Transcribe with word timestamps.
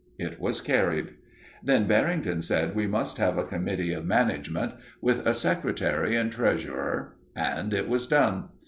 It 0.17 0.39
was 0.39 0.61
carried. 0.61 1.09
Then 1.63 1.85
Barrington 1.85 2.41
said 2.41 2.73
we 2.73 2.87
must 2.87 3.17
have 3.19 3.37
a 3.37 3.43
committee 3.43 3.93
of 3.93 4.03
management, 4.03 4.73
with 4.99 5.27
a 5.27 5.35
secretary 5.35 6.15
and 6.15 6.31
treasurer, 6.31 7.15
and 7.35 7.71
it 7.71 7.87
was 7.87 8.07
done. 8.07 8.49